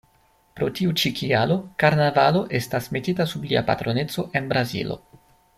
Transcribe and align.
Pro 0.59 0.69
tiu 0.79 0.93
ĉi 1.01 1.11
kialo, 1.19 1.57
karnavalo 1.83 2.43
estas 2.63 2.89
metita 2.97 3.29
sub 3.35 3.47
lia 3.53 3.65
patroneco 3.71 4.29
en 4.41 4.53
Brazilo. 4.55 5.03